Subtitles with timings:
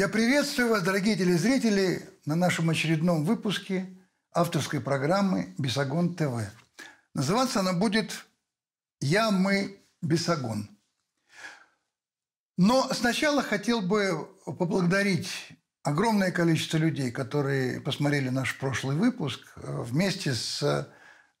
[0.00, 3.86] Я приветствую вас, дорогие телезрители, на нашем очередном выпуске
[4.32, 6.40] авторской программы «Бесогон ТВ».
[7.12, 8.24] Называться она будет
[9.02, 10.70] «Я, мы, Бесогон».
[12.56, 15.28] Но сначала хотел бы поблагодарить
[15.82, 20.88] огромное количество людей, которые посмотрели наш прошлый выпуск э, вместе с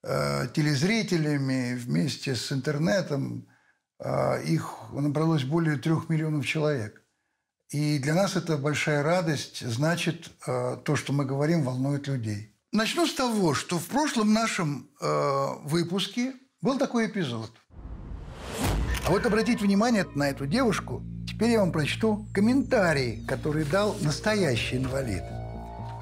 [0.02, 3.48] э, телезрителями, вместе с интернетом.
[3.98, 6.99] Э, их набралось более трех миллионов человек.
[7.70, 12.52] И для нас это большая радость, значит, э, то, что мы говорим, волнует людей.
[12.72, 17.52] Начну с того, что в прошлом нашем э, выпуске был такой эпизод.
[19.06, 21.02] А вот обратите внимание на эту девушку.
[21.28, 25.22] Теперь я вам прочту комментарий, который дал настоящий инвалид.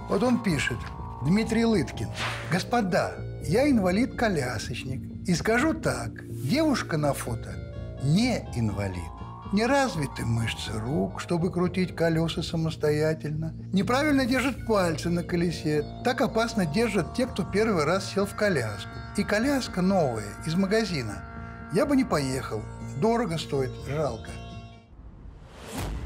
[0.08, 0.78] Вот он пишет.
[1.22, 2.08] Дмитрий Лыткин.
[2.50, 3.14] Господа,
[3.44, 5.26] я инвалид-колясочник.
[5.28, 7.54] И скажу так, девушка на фото
[8.02, 9.17] не инвалид.
[9.50, 13.54] Не развиты мышцы рук, чтобы крутить колеса самостоятельно.
[13.72, 16.02] Неправильно держат пальцы на колесе.
[16.04, 18.90] Так опасно держат те, кто первый раз сел в коляску.
[19.16, 21.24] И коляска новая, из магазина.
[21.72, 22.62] Я бы не поехал.
[23.00, 24.30] Дорого стоит, жалко.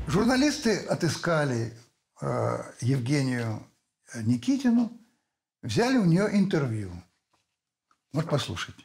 [0.06, 1.72] Журналисты отыскали
[2.20, 3.66] э, Евгению
[4.14, 4.92] Никитину,
[5.62, 6.92] взяли у нее интервью.
[8.12, 8.84] Вот послушайте.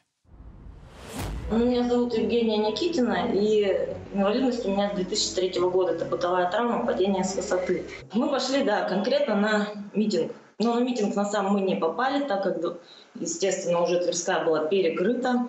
[1.49, 5.93] Меня зовут Евгения Никитина, и инвалидность у меня с 2003 года.
[5.93, 7.85] Это бытовая травма, падение с высоты.
[8.11, 10.33] Мы пошли, да, конкретно на митинг.
[10.59, 12.79] Но на митинг на сам мы не попали, так как,
[13.15, 15.47] естественно, уже Тверская была перекрыта.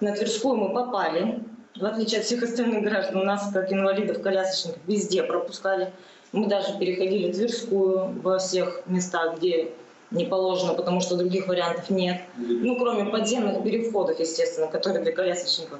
[0.00, 1.38] На Тверскую мы попали.
[1.78, 5.92] В отличие от всех остальных граждан, нас, как инвалидов, колясочников, везде пропускали.
[6.32, 9.70] Мы даже переходили Тверскую во всех местах, где
[10.12, 12.22] не положено, потому что других вариантов нет.
[12.36, 15.78] Ну, кроме подземных переходов, естественно, которые для колясочников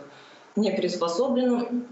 [0.57, 1.85] не приспособлены.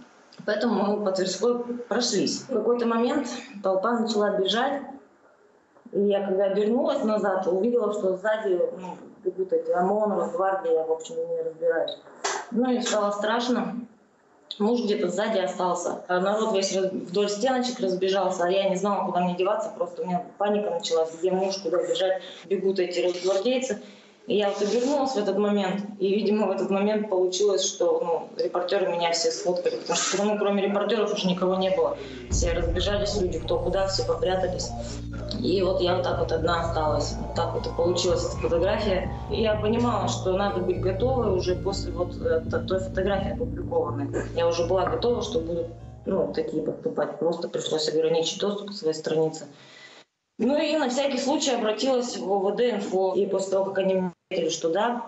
[0.46, 1.58] Поэтому мы по Тверской
[1.89, 2.42] прошлись.
[2.48, 3.28] В какой-то момент
[3.62, 4.83] толпа начала бежать.
[5.92, 10.92] И я, когда обернулась назад, увидела, что сзади ну, бегут эти ОМОН, гвардия, я, в
[10.92, 11.98] общем, не разбираюсь.
[12.52, 13.74] Ну и стало страшно.
[14.60, 16.04] Муж где-то сзади остался.
[16.06, 19.72] А народ весь вдоль стеночек разбежался, а я не знала, куда мне деваться.
[19.74, 22.22] Просто у меня паника началась, где муж, куда бежать.
[22.44, 23.80] Бегут эти гвардейцы.
[24.30, 28.86] Я вот обернулась в этот момент, и, видимо, в этот момент получилось, что ну, репортеры
[28.86, 31.96] меня все сфоткали, потому что потому, кроме репортеров уже никого не было.
[32.30, 34.70] Все разбежались люди, кто куда, все попрятались.
[35.42, 37.17] И вот я вот так вот одна осталась.
[37.20, 39.11] Вот так вот и получилась эта фотография.
[39.33, 44.27] И я понимала, что надо быть готовой уже после вот э, той фотографии опубликованной.
[44.36, 45.67] Я уже была готова, что будут
[46.07, 47.19] ну, такие поступать.
[47.19, 49.46] Просто пришлось ограничить доступ к своей странице.
[50.40, 53.14] Ну и на всякий случай обратилась в ОВД инфо.
[53.14, 55.05] И после того, как они ответили, что да,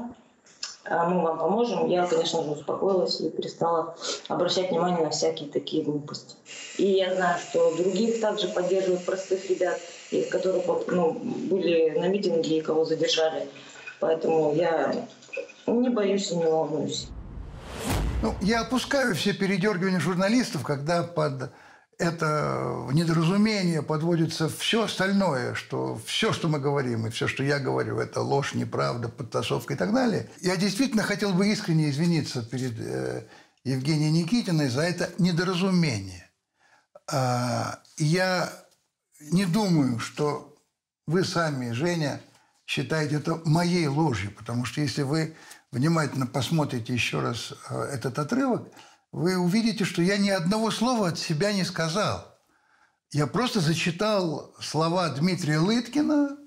[0.84, 3.96] а мы вам поможем, я, конечно же, успокоилась и перестала
[4.28, 6.36] обращать внимание на всякие такие глупости.
[6.76, 9.80] И я знаю, что других также поддерживают простых ребят,
[10.30, 13.48] которые ну, были на митинге и кого задержали.
[14.00, 15.06] Поэтому я
[15.66, 17.08] не боюсь и не волнуюсь.
[18.22, 21.50] Ну, я опускаю все передергивания журналистов, когда под
[22.02, 27.98] это недоразумение подводится все остальное, что все, что мы говорим, и все, что я говорю,
[27.98, 30.28] это ложь, неправда, подтасовка и так далее.
[30.40, 33.24] Я действительно хотел бы искренне извиниться перед э,
[33.64, 36.28] Евгенией Никитиной за это недоразумение.
[37.10, 38.52] А, я
[39.20, 40.56] не думаю, что
[41.06, 42.20] вы сами, Женя,
[42.66, 45.36] считаете это моей ложью, потому что если вы
[45.70, 48.66] внимательно посмотрите еще раз э, этот отрывок–
[49.12, 52.32] вы увидите, что я ни одного слова от себя не сказал.
[53.12, 56.38] Я просто зачитал слова Дмитрия Лыткина,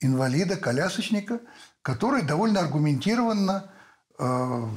[0.00, 1.40] инвалида, колясочника,
[1.82, 3.72] который довольно аргументированно
[4.18, 4.68] э,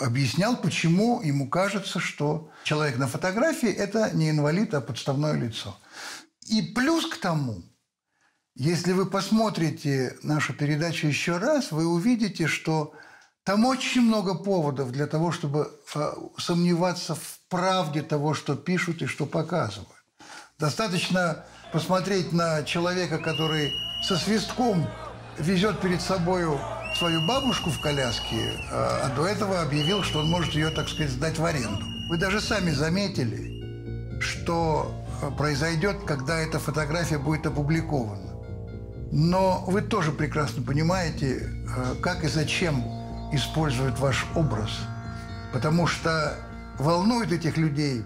[0.00, 5.76] объяснял, почему ему кажется, что человек на фотографии– это не инвалид, а подставное лицо.
[6.46, 7.64] И плюс к тому,
[8.54, 12.94] если вы посмотрите нашу передачу еще раз, вы увидите, что
[13.44, 19.06] там очень много поводов для того, чтобы э, сомневаться в правде того, что пишут и
[19.06, 19.88] что показывают.
[20.58, 23.72] Достаточно посмотреть на человека, который
[24.04, 24.86] со свистком
[25.38, 26.44] везет перед собой
[26.96, 31.10] свою бабушку в коляске, э, а до этого объявил, что он может ее, так сказать,
[31.10, 31.84] сдать в аренду.
[32.08, 38.30] Вы даже сами заметили, что э, произойдет, когда эта фотография будет опубликована.
[39.10, 41.50] Но вы тоже прекрасно понимаете,
[42.02, 43.01] как и зачем
[43.32, 44.70] используют ваш образ,
[45.52, 46.36] потому что
[46.78, 48.04] волнует этих людей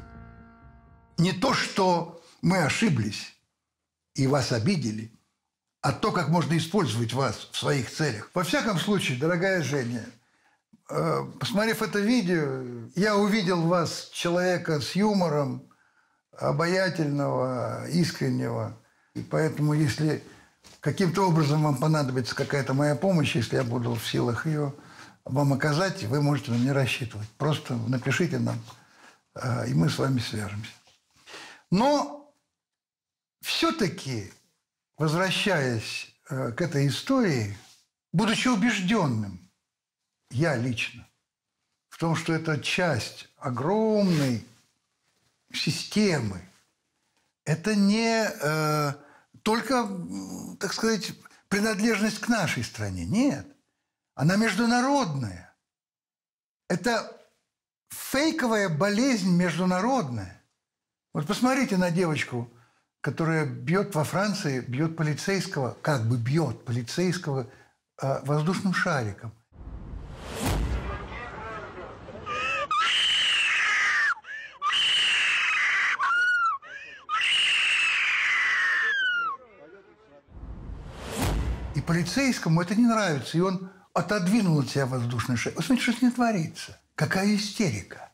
[1.18, 3.34] не то, что мы ошиблись
[4.14, 5.12] и вас обидели,
[5.82, 8.30] а то, как можно использовать вас в своих целях.
[8.34, 10.04] Во всяком случае, дорогая Женя,
[10.90, 15.68] э, посмотрев это видео, я увидел вас, человека с юмором,
[16.38, 18.78] обаятельного, искреннего.
[19.14, 20.22] И поэтому, если
[20.80, 24.74] каким-то образом вам понадобится какая-то моя помощь, если я буду в силах ее
[25.26, 27.28] вам оказать, вы можете на меня рассчитывать.
[27.36, 28.58] Просто напишите нам,
[29.34, 30.70] э, и мы с вами свяжемся.
[31.70, 32.32] Но
[33.40, 34.32] все-таки,
[34.96, 37.58] возвращаясь э, к этой истории,
[38.12, 39.50] будучи убежденным,
[40.30, 41.06] я лично,
[41.88, 44.46] в том, что это часть огромной
[45.52, 46.40] системы,
[47.44, 48.94] это не э,
[49.42, 49.88] только,
[50.60, 51.12] так сказать,
[51.48, 53.04] принадлежность к нашей стране.
[53.04, 53.55] Нет.
[54.16, 55.54] Она международная.
[56.70, 57.12] Это
[57.90, 60.42] фейковая болезнь международная.
[61.12, 62.50] Вот посмотрите на девочку,
[63.02, 67.46] которая бьет во Франции, бьет полицейского, как бы бьет полицейского
[68.00, 69.32] э, воздушным шариком.
[81.74, 85.58] И полицейскому это не нравится, и он отодвинул от себя воздушный шарик.
[85.58, 86.78] Вы что с ней творится.
[86.94, 88.10] Какая истерика.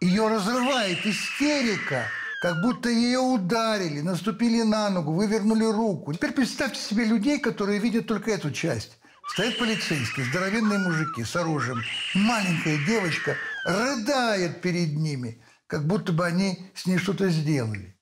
[0.00, 2.08] Ее разрывает истерика,
[2.42, 6.12] как будто ее ударили, наступили на ногу, вывернули руку.
[6.12, 8.98] Теперь представьте себе людей, которые видят только эту часть.
[9.28, 11.80] Стоят полицейские, здоровенные мужики с оружием.
[12.16, 17.96] Маленькая девочка рыдает перед ними, как будто бы они с ней что-то сделали.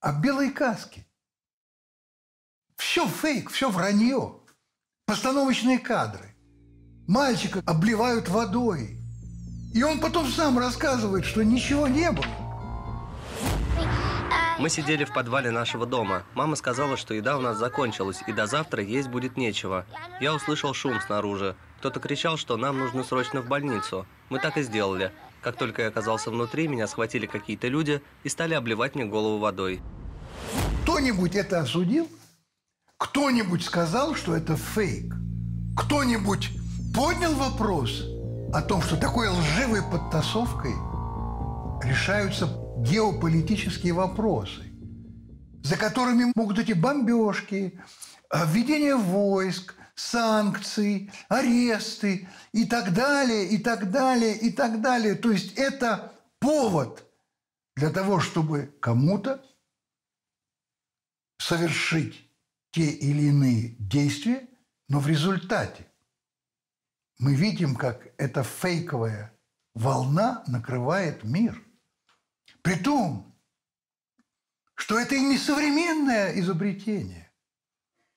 [0.00, 1.06] А белые каски
[2.80, 4.36] все фейк, все вранье.
[5.06, 6.34] Постановочные кадры.
[7.06, 8.96] Мальчика обливают водой.
[9.74, 12.26] И он потом сам рассказывает, что ничего не было.
[14.58, 16.24] Мы сидели в подвале нашего дома.
[16.34, 19.86] Мама сказала, что еда у нас закончилась, и до завтра есть будет нечего.
[20.20, 21.56] Я услышал шум снаружи.
[21.78, 24.06] Кто-то кричал, что нам нужно срочно в больницу.
[24.30, 25.12] Мы так и сделали.
[25.42, 29.80] Как только я оказался внутри, меня схватили какие-то люди и стали обливать мне голову водой.
[30.82, 32.08] Кто-нибудь это осудил?
[33.00, 35.14] Кто-нибудь сказал, что это фейк?
[35.74, 36.50] Кто-нибудь
[36.94, 38.04] поднял вопрос
[38.52, 40.74] о том, что такой лживой подтасовкой
[41.82, 44.64] решаются геополитические вопросы,
[45.62, 47.80] за которыми могут эти бомбежки,
[48.30, 55.14] введение войск, санкции, аресты и так далее, и так далее, и так далее.
[55.14, 57.02] То есть это повод
[57.76, 59.42] для того, чтобы кому-то
[61.38, 62.29] совершить
[62.70, 64.48] те или иные действия,
[64.88, 65.86] но в результате
[67.18, 69.32] мы видим, как эта фейковая
[69.74, 71.62] волна накрывает мир.
[72.62, 73.36] При том,
[74.74, 77.30] что это и не современное изобретение.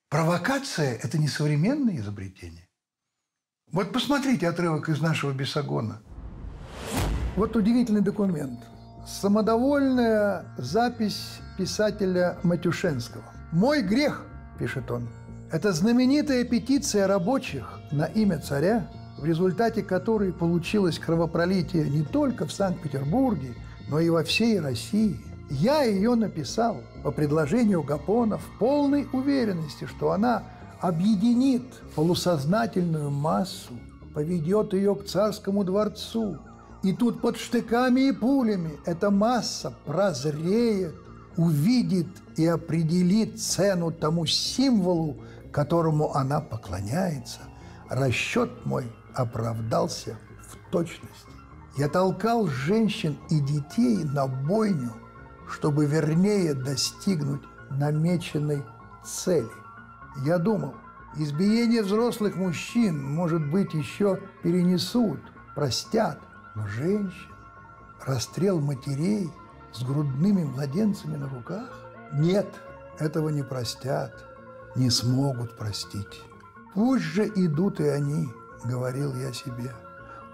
[0.10, 2.70] Провокация– это не современное изобретение.
[3.72, 6.02] Вот посмотрите отрывок из нашего Бесогона.
[7.36, 8.60] Вот удивительный документ.
[9.06, 13.34] Самодовольная запись писателя Матюшенского.
[13.52, 14.26] «Мой грех–
[14.58, 15.08] пишет он,
[15.52, 18.90] это знаменитая петиция рабочих на имя царя,
[19.20, 23.56] в результате которой получилось кровопролитие не только в Санкт-Петербурге,
[23.88, 25.20] но и во всей России.
[25.50, 30.44] Я ее написал по предложению Гапона в полной уверенности, что она
[30.80, 31.64] объединит
[31.96, 33.74] полусознательную массу,
[34.14, 36.40] поведет ее к царскому дворцу.
[36.82, 40.96] И тут под штыками и пулями эта масса прозреет,
[41.38, 45.18] увидит и определит цену тому символу,
[45.52, 47.40] которому она поклоняется,
[47.90, 51.32] расчет мой оправдался в точности.
[51.78, 54.94] Я толкал женщин и детей на бойню,
[55.50, 58.64] чтобы вернее достигнуть намеченной
[59.04, 59.50] цели.
[60.24, 60.76] Я думал,
[61.18, 65.20] избиение взрослых мужчин, может быть, еще перенесут,
[65.56, 66.20] простят,
[66.56, 67.32] но женщин,
[68.06, 69.32] расстрел матерей–
[69.74, 71.70] с грудными младенцами на руках?
[72.14, 72.48] Нет,
[73.00, 74.24] этого не простят,
[74.76, 76.22] не смогут простить.
[76.74, 78.28] Пусть же идут и они,
[78.64, 79.72] говорил я себе.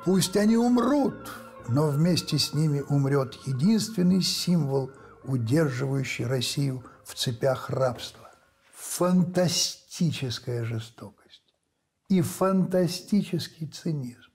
[0.06, 1.32] Пусть они умрут,
[1.68, 4.92] но вместе с ними умрет единственный символ,
[5.24, 8.32] удерживающий Россию в цепях рабства.
[8.74, 11.44] Фантастическая жестокость
[12.08, 14.29] и фантастический цинизм.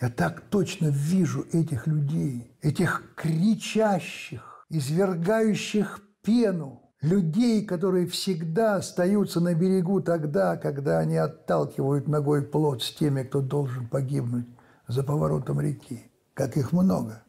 [0.00, 9.54] Я так точно вижу этих людей, этих кричащих, извергающих пену, людей, которые всегда остаются на
[9.54, 14.48] берегу тогда, когда они отталкивают ногой плод с теми, кто должен погибнуть
[14.88, 16.10] за поворотом реки.
[16.34, 17.22] Как их много.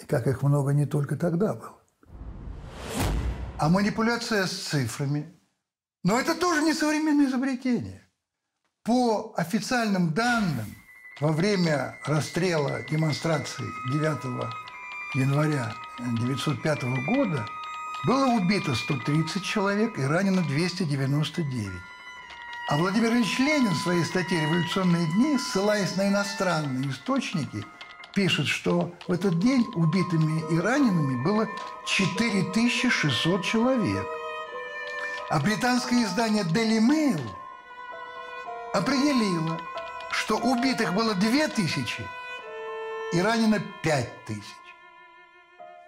[0.00, 1.78] И как их много не только тогда было.
[3.58, 5.32] А манипуляция с цифрами.
[6.02, 8.02] Но это тоже не современное изобретение.
[8.82, 10.66] По официальным данным–
[11.20, 14.50] во время расстрела демонстрации 9
[15.14, 17.46] января 1905 года
[18.06, 21.68] было убито 130 человек и ранено 299.
[22.68, 27.64] А Владимир Ильич Ленин в своей статье «Революционные дни», ссылаясь на иностранные источники,
[28.14, 31.48] пишет, что в этот день убитыми и ранеными было
[31.86, 34.04] 4600 человек.
[35.30, 37.20] А британское издание Daily Mail
[38.74, 39.58] определило,
[40.10, 42.04] что убитых было 2000
[43.12, 44.42] и ранено 5000.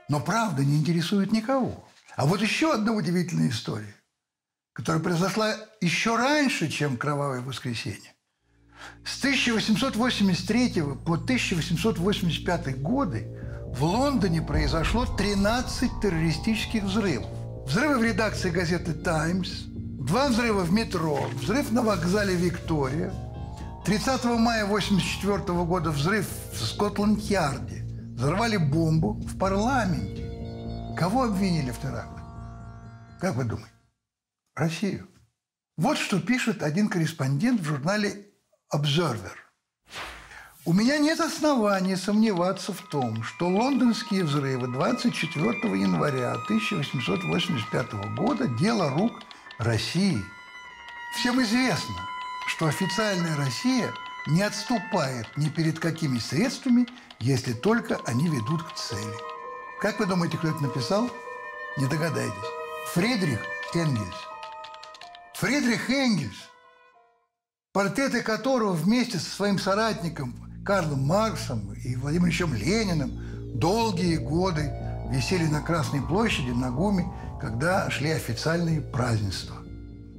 [0.08, 1.84] Но правда не интересует никого.
[2.16, 3.94] А вот еще одна удивительная история,
[4.72, 8.14] которая произошла еще раньше, чем Кровавое воскресенье.
[9.04, 13.26] С 1883 по 1885 годы
[13.66, 17.28] в Лондоне произошло 13 террористических взрывов.
[17.66, 23.12] Взрывы в редакции газеты «Таймс», два взрыва в метро, взрыв на вокзале «Виктория»,
[23.88, 27.86] 30 мая 1984 года взрыв в Скотланд-Ярде.
[28.16, 30.94] Взорвали бомбу в парламенте.
[30.94, 32.22] Кого обвинили в терактах?
[33.18, 33.72] Как вы думаете?
[34.54, 35.08] Россию.
[35.78, 38.26] Вот что пишет один корреспондент в журнале
[38.74, 39.32] Observer.
[40.66, 45.48] У меня нет оснований сомневаться в том, что лондонские взрывы 24
[45.80, 49.12] января 1885 года– дело рук
[49.58, 50.22] России.
[51.16, 51.96] Всем известно,
[52.48, 53.92] что официальная Россия
[54.26, 56.86] не отступает ни перед какими средствами,
[57.20, 59.14] если только они ведут к цели.
[59.80, 61.08] Как вы думаете, кто это написал?
[61.76, 62.34] Не догадаетесь.
[62.92, 63.40] Фридрих
[63.74, 64.16] Энгельс.
[65.34, 66.48] Фридрих Энгельс,
[67.72, 74.72] портреты которого вместе со своим соратником Карлом Марксом и Владимиром Лениным долгие годы
[75.10, 77.06] висели на Красной площади на ГУМе,
[77.40, 79.57] когда шли официальные празднества.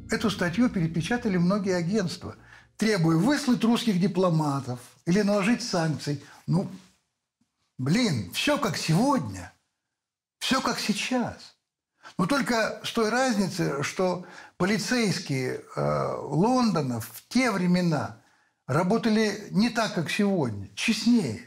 [0.09, 2.35] Эту статью перепечатали многие агентства,
[2.77, 6.23] требуя выслать русских дипломатов или наложить санкции.
[6.47, 6.69] Ну,
[7.77, 9.53] блин, все как сегодня,
[10.39, 11.55] все как сейчас.
[12.17, 14.25] Но только с той разницей, что
[14.57, 18.19] полицейские э, Лондона в те времена
[18.65, 21.43] работали не так, как сегодня, честнее.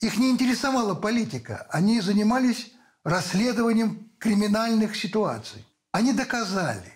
[0.00, 2.72] Их не интересовала политика, они занимались
[3.04, 5.64] расследованием криминальных ситуаций.
[5.92, 6.95] Они доказали,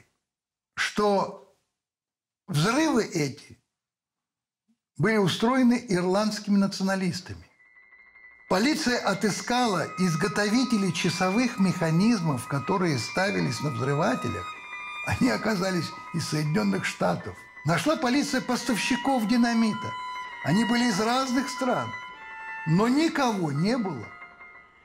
[0.80, 1.54] что
[2.49, 3.62] взрывы эти
[4.96, 7.44] были устроены ирландскими националистами.
[8.49, 14.46] Полиция отыскала изготовителей часовых механизмов, которые ставились на взрывателях.
[15.06, 17.37] Они оказались из Соединенных Штатов.
[17.66, 19.92] Нашла полиция поставщиков динамита.
[20.44, 21.88] Они были из разных стран.
[22.66, 24.06] Но никого не было,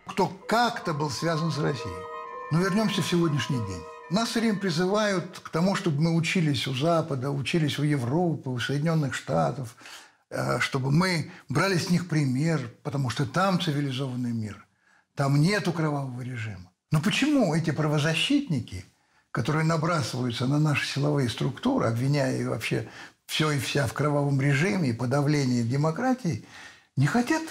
[0.06, 2.04] кто как-то был связан с Россией.
[2.52, 3.84] Но вернемся в сегодняшний день.
[4.12, 8.60] Нас все время призывают к тому, чтобы мы учились у Запада, учились у Европы, у
[8.60, 9.76] Соединенных Штатов,
[10.30, 14.64] э, чтобы мы брали с них пример, потому что там цивилизованный мир,
[15.16, 16.72] там нету кровавого режима.
[16.92, 18.86] Но почему эти правозащитники,
[19.32, 22.88] которые набрасываются на наши силовые структуры, обвиняя вообще
[23.26, 26.46] все и вся в кровавом режиме и подавлении демократии,
[26.96, 27.42] не хотят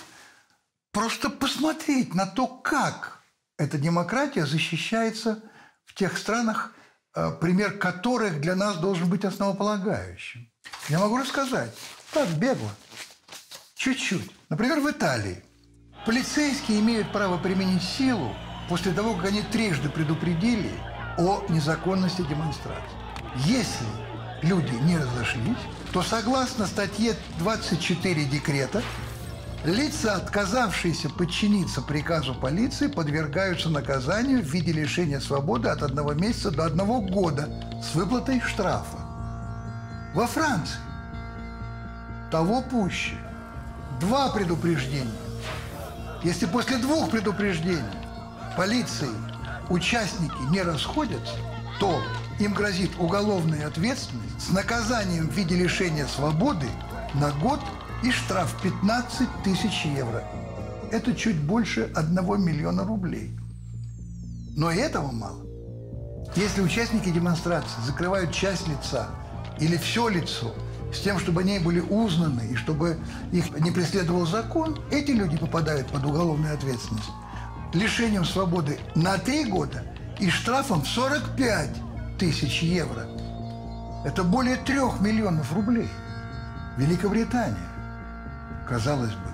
[0.93, 3.23] просто посмотреть на то, как
[3.59, 5.43] эта демократия защищается–
[5.87, 6.73] в тех странах,
[7.15, 10.51] э, пример которых для нас должен быть основополагающим.
[10.89, 11.71] Я могу рассказать,
[12.13, 12.71] так, бегло,
[13.75, 14.31] чуть-чуть.
[14.49, 15.43] Например, в Италии
[16.07, 18.35] полицейские имеют право применить силу
[18.69, 20.73] после того, как они трижды предупредили
[21.19, 22.99] о незаконности демонстрации.
[23.47, 23.87] Если
[24.43, 25.59] люди не разошлись,
[25.93, 28.83] то согласно статье 24 декрета
[29.65, 36.67] Лица, отказавшиеся подчиниться приказу полиции, подвергаются наказанию в виде лишения свободы от одного месяца до
[36.67, 37.49] одного года
[37.83, 38.99] с выплатой штрафа.
[40.15, 40.77] Во Франции
[42.31, 43.15] того пуще.
[44.01, 45.09] Два предупреждения.
[46.23, 47.81] Если после двух предупреждений
[48.59, 49.09] полиции
[49.71, 51.37] участники не расходятся,
[51.81, 52.03] то
[52.39, 56.69] им грозит уголовная ответственность с наказанием в виде лишения свободы
[57.15, 57.61] на год
[58.05, 60.23] и штраф 15 тысяч евро.
[60.93, 63.31] Это чуть больше 1 миллиона рублей.
[64.57, 65.43] Но и этого мало.
[66.37, 69.09] Если участники демонстрации закрывают часть лица
[69.59, 70.55] или все лицо
[70.93, 72.99] с тем, чтобы они были узнаны и чтобы
[73.33, 77.11] их не преследовал закон, эти люди попадают под уголовную ответственность
[77.73, 79.83] лишением свободы на три года
[80.21, 81.71] и штрафом в 45
[82.19, 83.07] тысяч евро.
[84.05, 85.89] Это более трех миллионов рублей.
[86.77, 87.74] Великобритания
[88.69, 89.31] казалось бы,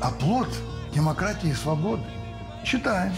[0.00, 0.48] оплот
[0.94, 2.04] демократии и свободы.
[2.64, 3.12] Читаем.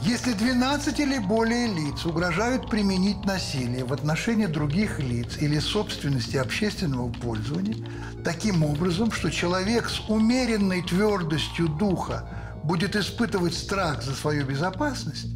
[0.00, 7.10] Если 12 или более лиц угрожают применить насилие в отношении других лиц или собственности общественного
[7.10, 7.76] пользования,
[8.24, 12.28] таким образом, что человек с умеренной твердостью духа
[12.62, 15.26] будет испытывать страх за свою безопасность,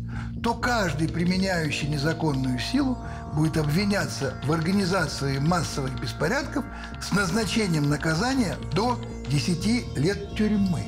[0.42, 2.98] то каждый, применяющий незаконную силу,
[3.34, 6.64] будет обвиняться в организации массовых беспорядков
[7.00, 10.84] с назначением наказания до 10 лет тюрьмы.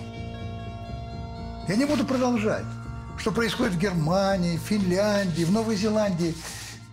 [1.68, 2.64] Я не буду продолжать
[3.18, 6.34] что происходит в Германии, Финляндии, в Новой Зеландии.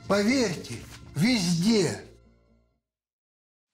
[0.08, 0.76] Поверьте,
[1.16, 2.04] везде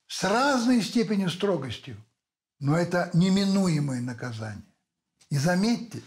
[0.08, 1.98] с разной степенью строгостью,
[2.60, 4.63] но это неминуемое наказание.
[5.29, 6.01] И заметьте,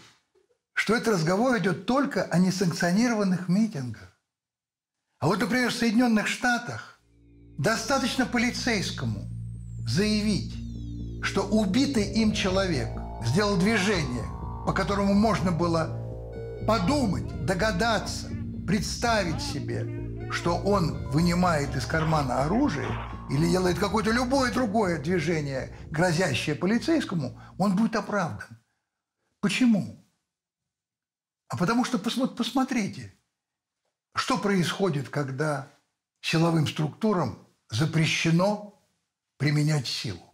[0.81, 4.17] что этот разговор идет только о несанкционированных митингах.
[5.19, 6.99] А вот, например, в Соединенных Штатах
[7.59, 9.29] достаточно полицейскому
[9.87, 10.55] заявить,
[11.21, 12.89] что убитый им человек
[13.23, 14.25] сделал движение,
[14.65, 15.99] по которому можно было
[16.65, 18.29] подумать, догадаться,
[18.65, 22.89] представить себе, что он вынимает из кармана оружие
[23.29, 28.57] или делает какое-то любое другое движение, грозящее полицейскому, он будет оправдан.
[29.41, 30.00] Почему?
[31.51, 33.13] А потому что посмотрите,
[34.15, 35.69] что происходит, когда
[36.21, 38.81] силовым структурам запрещено
[39.35, 40.30] применять силу.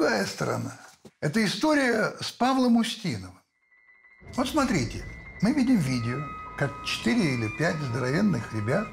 [0.00, 0.72] Другая сторона.
[1.20, 3.38] Это история с Павлом Устиновым.
[4.34, 5.04] Вот смотрите,
[5.42, 6.22] мы видим видео,
[6.56, 8.88] как четыре или пять здоровенных ребят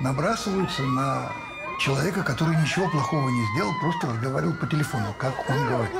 [0.00, 1.32] набрасываются на
[1.80, 5.94] человека, который ничего плохого не сделал, просто разговаривал по телефону, как он говорит.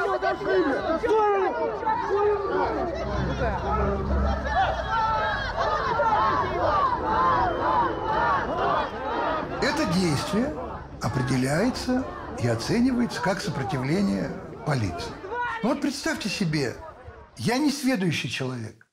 [9.60, 10.54] Это действие
[11.02, 12.04] определяется
[12.42, 14.30] и оценивается как сопротивление
[14.66, 15.12] полиции.
[15.62, 16.76] Ну вот представьте себе,
[17.36, 18.86] я не сведущий человек.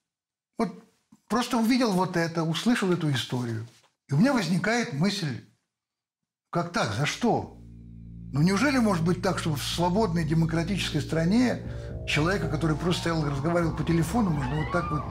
[0.57, 0.83] Вот
[1.27, 3.67] просто увидел вот это, услышал эту историю.
[4.09, 5.45] И у меня возникает мысль,
[6.51, 7.57] как так, за что?
[8.33, 11.61] Ну неужели может быть так, что в свободной демократической стране
[12.07, 15.03] человека, который просто стоял и разговаривал по телефону, можно вот так вот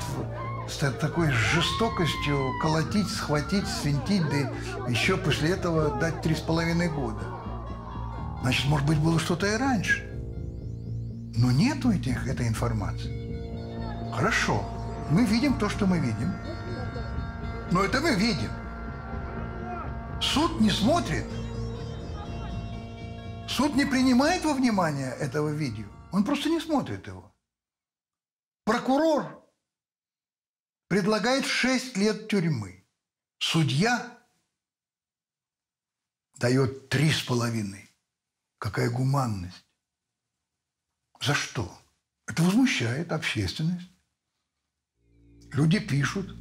[0.71, 7.42] с такой жестокостью колотить, схватить, свинтить, да еще после этого дать три с половиной года.
[8.43, 10.03] Значит, может быть, было что-то и раньше.
[11.37, 14.13] Но нету этих, этой информации.
[14.13, 14.65] Хорошо,
[15.11, 16.33] мы видим то, что мы видим.
[17.71, 18.51] Но это мы видим.
[20.21, 21.27] Суд не смотрит.
[23.49, 25.87] Суд не принимает во внимание этого видео.
[26.11, 27.33] Он просто не смотрит его.
[28.65, 29.43] Прокурор
[30.89, 32.85] предлагает 6 лет тюрьмы.
[33.39, 34.19] Судья
[36.39, 37.92] дает три с половиной.
[38.63, 39.65] Какая гуманность.
[41.21, 41.69] За что?
[42.29, 43.91] Это возмущает общественность.
[45.53, 46.33] Люди пишут.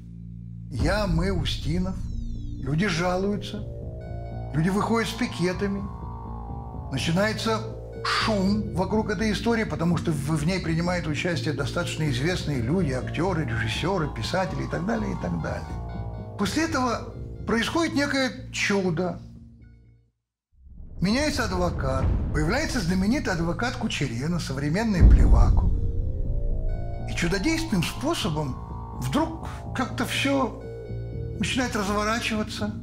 [0.70, 1.96] Я, мы, Устинов.
[2.60, 3.64] Люди жалуются.
[4.54, 5.82] Люди выходят с пикетами.
[6.92, 13.46] Начинается шум вокруг этой истории, потому что в ней принимают участие достаточно известные люди, актеры,
[13.46, 16.38] режиссеры, писатели и так далее, и так далее.
[16.38, 17.16] После этого
[17.48, 19.20] происходит некое чудо.
[21.02, 22.06] Меняется адвокат.
[22.32, 25.72] Появляется знаменитый адвокат Кучерена, современный Плеваку.
[27.10, 30.62] И чудодейственным способом вдруг как-то все
[31.40, 32.76] начинает разворачиваться.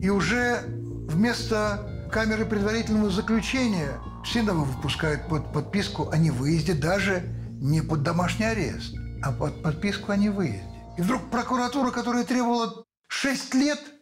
[0.00, 0.60] И уже
[1.08, 7.24] вместо камеры предварительного заключения Синова выпускают под подписку о невыезде даже
[7.60, 10.62] не под домашний арест, а под подписку о невыезде.
[10.98, 13.80] И вдруг прокуратура, которая требовала 6 лет–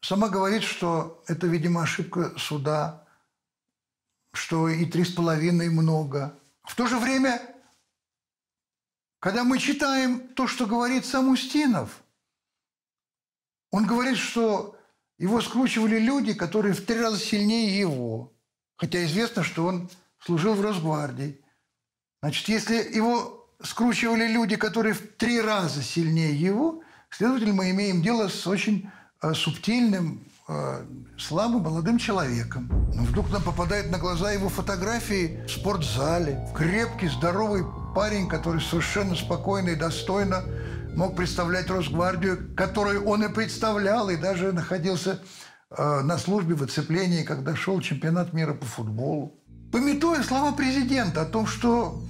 [0.00, 3.06] Сама говорит, что это, видимо, ошибка суда,
[4.32, 6.38] что и три с половиной много.
[6.62, 7.40] В то же время,
[9.18, 12.02] когда мы читаем то, что говорит сам Устинов,
[13.70, 14.78] он говорит, что
[15.18, 18.32] его скручивали люди, которые в три раза сильнее его.
[18.76, 21.42] Хотя известно, что он служил в Росгвардии.
[22.22, 28.28] Значит, если его скручивали люди, которые в три раза сильнее его, следовательно, мы имеем дело
[28.28, 28.88] с очень
[29.34, 30.84] субтильным, э,
[31.18, 32.68] слабым молодым человеком.
[32.94, 36.48] Но вдруг нам попадает на глаза его фотографии в спортзале.
[36.54, 40.44] Крепкий, здоровый парень, который совершенно спокойно и достойно
[40.94, 45.20] мог представлять Росгвардию, которую он и представлял, и даже находился
[45.70, 49.34] э, на службе в оцеплении, когда шел чемпионат мира по футболу.
[49.72, 52.00] Пометуя слова президента о том, что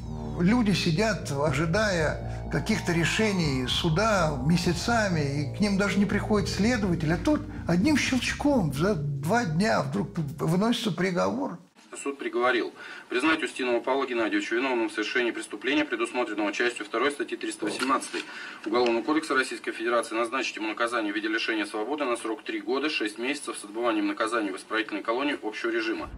[0.40, 7.18] люди сидят, ожидая каких-то решений суда месяцами, и к ним даже не приходит следователь, а
[7.18, 11.58] тут одним щелчком за два дня вдруг выносится приговор.
[12.02, 12.72] Суд приговорил
[13.08, 18.24] признать Устинова Павла Геннадьевича виновным в совершении преступления, предусмотренного частью 2 статьи 318
[18.66, 22.88] Уголовного кодекса Российской Федерации, назначить ему наказание в виде лишения свободы на срок 3 года,
[22.88, 26.08] 6 месяцев с отбыванием наказания в исправительной колонии общего режима.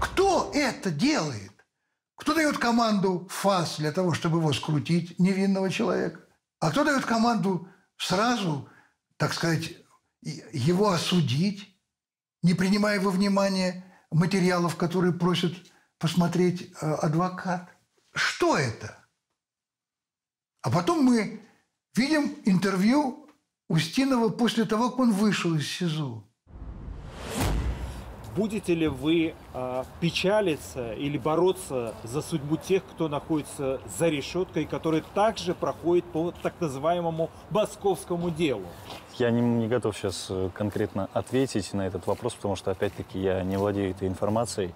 [0.00, 1.52] Кто это делает?
[2.22, 6.20] Кто дает команду ФАС для того, чтобы его скрутить, невинного человека?
[6.60, 8.68] А кто дает команду сразу,
[9.16, 9.72] так сказать,
[10.20, 11.76] его осудить,
[12.40, 15.52] не принимая во внимание материалов, которые просит
[15.98, 17.68] посмотреть э, адвокат?
[18.14, 19.04] Что это?
[20.60, 21.44] А потом мы
[21.96, 23.28] видим интервью
[23.66, 26.22] Устинова после того, как он вышел из СИЗО.
[28.36, 35.02] Будете ли вы э, печалиться или бороться за судьбу тех, кто находится за решеткой, который
[35.14, 38.64] также проходит по так называемому московскому делу?
[39.18, 43.42] Я не, не готов сейчас э, конкретно ответить на этот вопрос, потому что, опять-таки, я
[43.42, 44.72] не владею этой информацией.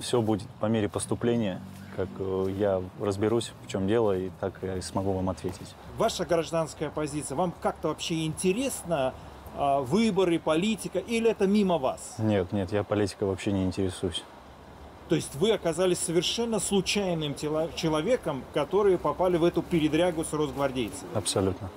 [0.00, 1.60] Все будет по мере поступления,
[1.96, 5.74] как э, я разберусь, в чем дело, и так я и смогу вам ответить.
[5.96, 9.14] Ваша гражданская позиция, вам как-то вообще интересно
[9.58, 12.14] выборы, политика, или это мимо вас?
[12.18, 14.22] Нет, нет, я политикой вообще не интересуюсь.
[15.08, 21.10] То есть вы оказались совершенно случайным человеком, которые попали в эту передрягу с росгвардейцами?
[21.14, 21.70] Абсолютно.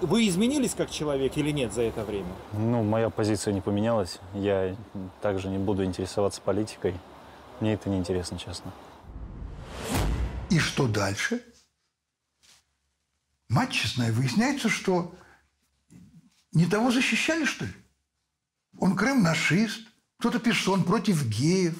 [0.00, 2.28] Вы изменились как человек или нет за это время?
[2.52, 4.20] Ну, моя позиция не поменялась.
[4.34, 4.76] Я
[5.22, 6.94] также не буду интересоваться политикой.
[7.60, 8.70] Мне это не интересно, честно.
[10.50, 11.42] И что дальше?
[13.48, 15.12] Мать честная, выясняется, что
[16.54, 17.72] не того защищали, что ли?
[18.78, 19.80] Он крым-нашист.
[20.18, 21.74] Кто-то пишет, что он против геев.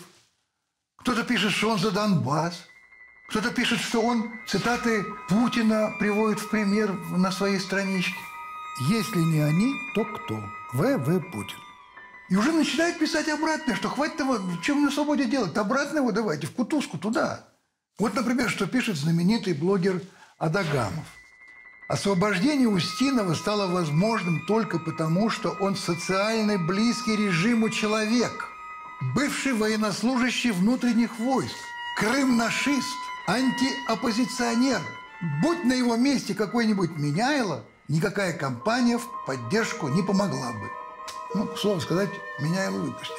[0.98, 2.60] Кто-то пишет, что он за Донбасс.
[3.28, 8.18] Кто-то пишет, что он цитаты Путина приводит в пример на своей страничке.
[8.88, 10.42] Если не они, то кто?
[10.72, 11.20] В.В.
[11.30, 11.56] Путин.
[12.28, 15.56] И уже начинает писать обратное, что хватит того, чем на свободе делать.
[15.56, 17.48] Обратно его давайте, в кутузку, туда.
[17.98, 20.02] Вот, например, что пишет знаменитый блогер
[20.38, 21.06] Адагамов–
[21.86, 28.48] Освобождение Устинова стало возможным только потому, что он социально близкий режиму человек,
[29.14, 31.54] бывший военнослужащий внутренних войск,
[31.98, 34.80] крым-нашист, антиоппозиционер.
[35.42, 40.70] Будь на его месте какой-нибудь Меняйло, никакая компания в поддержку не помогла бы.
[41.34, 43.18] Ну, к слову сказать, Меняйло выпустили.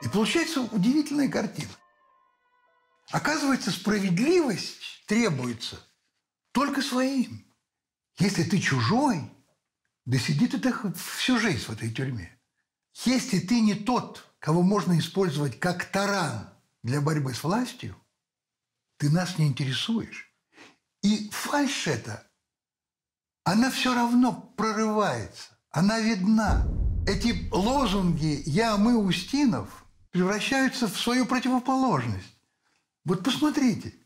[0.00, 1.72] И получается удивительная картина.
[3.10, 5.78] Оказывается, справедливость требуется–
[6.54, 7.44] только своим.
[8.16, 9.28] Если ты чужой,
[10.06, 12.30] да сиди ты так всю жизнь в этой тюрьме.
[13.04, 16.48] Если ты не тот, кого можно использовать как таран
[16.84, 17.96] для борьбы с властью,
[18.98, 20.32] ты нас не интересуешь.
[21.02, 22.24] И фальшь эта,
[23.42, 26.68] она все равно прорывается, она видна.
[27.06, 32.32] Эти лозунги «я, мы, Устинов» превращаются в свою противоположность.
[33.04, 33.92] Вот посмотрите–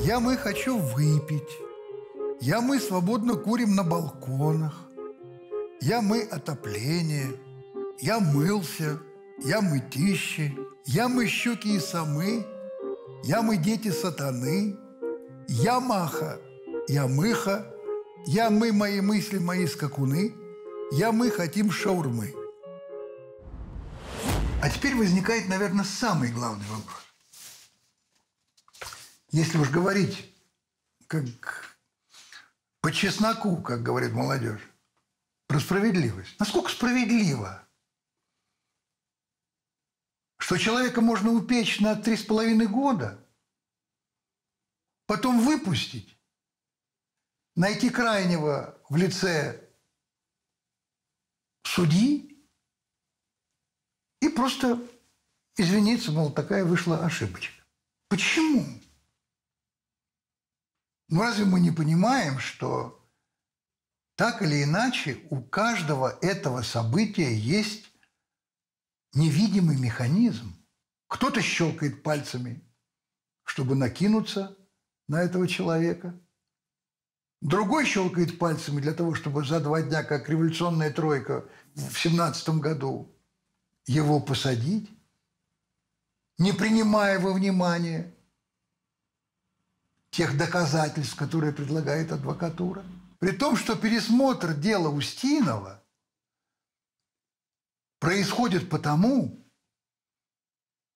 [0.00, 1.58] я мы хочу выпить.
[2.40, 4.74] Я мы свободно курим на балконах.
[5.80, 7.28] Я мы отопление.
[7.98, 8.98] Я мылся.
[9.44, 10.56] Я мытищи.
[10.86, 12.46] Я мы щеки и самы.
[13.24, 14.76] Я мы дети сатаны.
[15.48, 16.38] Я маха.
[16.88, 17.66] Я мыха.
[18.26, 20.34] Я мы мои мысли, мои скакуны.
[20.92, 22.34] Я мы хотим шаурмы.
[24.62, 27.09] А теперь возникает, наверное, самый главный вопрос
[29.30, 30.32] если уж говорить
[31.06, 31.24] как
[32.80, 34.62] по чесноку, как говорит молодежь,
[35.46, 36.38] про справедливость.
[36.38, 37.66] Насколько справедливо,
[40.38, 43.22] что человека можно упечь на три с половиной года,
[45.06, 46.16] потом выпустить,
[47.56, 49.68] найти крайнего в лице
[51.64, 52.46] судьи
[54.20, 54.80] и просто
[55.56, 57.62] извиниться, мол, такая вышла ошибочка.
[58.08, 58.79] Почему?
[61.10, 63.04] Ну разве мы не понимаем, что
[64.14, 67.90] так или иначе у каждого этого события есть
[69.12, 70.54] невидимый механизм?
[71.08, 72.62] Кто-то щелкает пальцами,
[73.42, 74.56] чтобы накинуться
[75.08, 76.16] на этого человека.
[77.40, 81.44] Другой щелкает пальцами для того, чтобы за два дня, как революционная тройка
[81.74, 83.12] в семнадцатом году,
[83.84, 84.88] его посадить,
[86.38, 88.14] не принимая во внимание
[90.10, 92.84] тех доказательств, которые предлагает адвокатура.
[93.18, 95.82] При том, что пересмотр дела Устинова
[97.98, 99.46] происходит потому,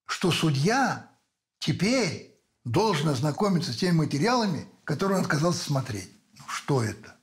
[0.06, 1.10] что судья
[1.58, 6.10] теперь должен ознакомиться с теми материалами, которые он отказался смотреть.
[6.38, 7.16] Ну, что это?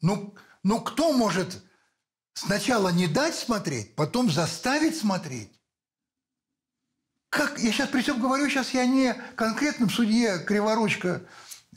[0.00, 1.62] Ну, ну, кто может
[2.34, 5.50] сначала не дать смотреть, потом заставить смотреть?
[7.32, 7.58] Как?
[7.58, 11.26] Я сейчас при всем говорю, сейчас я не конкретном судье Криворучка,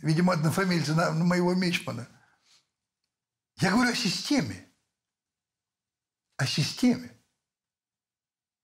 [0.01, 2.09] видимо, однофамильца моего Мичмана.
[3.61, 4.69] Я говорю о системе.
[6.35, 7.17] О системе.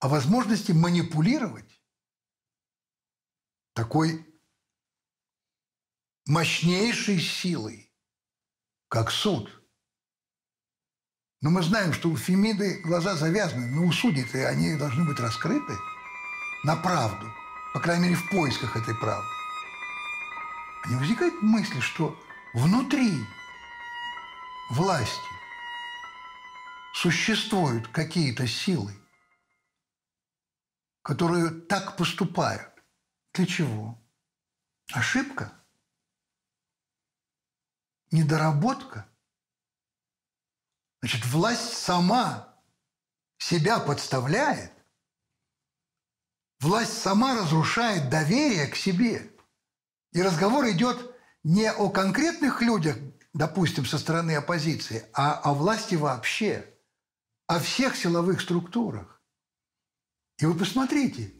[0.02, 1.82] О возможности манипулировать
[3.72, 4.28] такой
[6.26, 7.96] мощнейшей силой,
[8.90, 9.50] как суд.
[11.40, 15.74] Но мы знаем, что у Фемиды глаза завязаны, но у судей-то они должны быть раскрыты
[16.64, 17.32] на правду,
[17.74, 19.28] по крайней мере, в поисках этой правды.
[20.84, 22.18] А не возникает мысли, что
[22.54, 23.26] внутри
[24.70, 25.32] власти
[26.94, 28.94] существуют какие-то силы,
[31.02, 32.72] которые так поступают.
[33.34, 33.98] Для чего?
[34.94, 35.54] Ошибка?
[38.12, 39.08] Недоработка?
[41.00, 42.54] Значит, власть сама
[43.38, 44.81] себя подставляет.
[46.62, 49.32] Власть сама разрушает доверие к себе.
[50.14, 52.98] И разговор идет не о конкретных людях,
[53.34, 56.64] допустим, со стороны оппозиции, а о власти вообще,
[57.48, 59.20] о всех силовых структурах.
[60.38, 61.34] И вы посмотрите,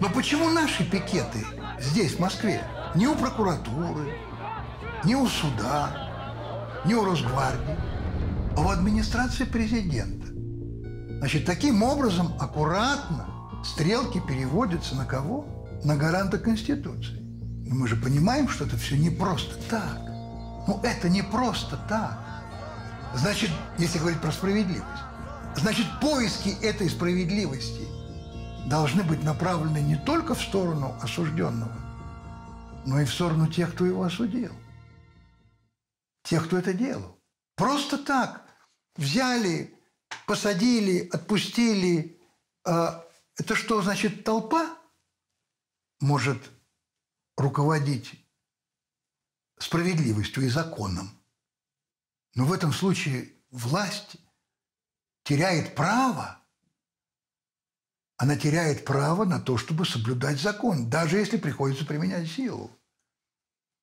[0.00, 1.44] но почему наши пикеты
[1.78, 4.14] здесь, в Москве, ни у прокуратуры,
[5.04, 7.76] ни у суда, ни у Росгвардии,
[8.56, 10.19] а в администрации президента?
[11.20, 13.26] Значит, таким образом аккуратно
[13.62, 15.44] стрелки переводятся на кого?
[15.84, 17.18] На гаранта Конституции.
[17.66, 20.00] И мы же понимаем, что это все не просто так.
[20.66, 22.18] Ну, это не просто так.
[23.14, 25.02] Значит, если говорить про справедливость,
[25.56, 27.86] значит, поиски этой справедливости
[28.66, 31.76] должны быть направлены не только в сторону осужденного,
[32.86, 34.52] но и в сторону тех, кто его осудил.
[36.24, 37.18] Тех, кто это делал.
[37.56, 38.46] Просто так
[38.96, 39.74] взяли,
[40.30, 42.16] посадили, отпустили.
[42.64, 44.78] А это что, значит, толпа
[45.98, 46.52] может
[47.36, 48.14] руководить
[49.58, 51.10] справедливостью и законом?
[52.36, 54.18] Но в этом случае власть
[55.24, 56.36] теряет право–
[58.18, 62.70] она теряет право на то, чтобы соблюдать закон, даже если приходится применять силу.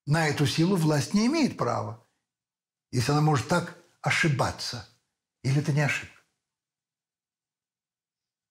[0.05, 2.07] На эту силу власть не имеет права,
[2.91, 4.87] если она может так ошибаться.
[5.41, 6.16] Или это не ошибка?